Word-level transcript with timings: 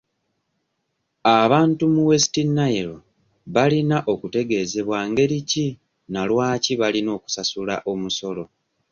Abantu 1.39 1.83
mu 1.93 2.01
West 2.09 2.35
Nile 2.55 2.95
balina 3.53 3.97
okutegezebwa 4.13 4.99
ngeri 5.09 5.39
ki 5.49 5.67
na 6.13 6.21
lwaki 6.29 6.71
balina 6.81 7.09
okusasula 7.17 7.75
omusolo. 7.91 8.43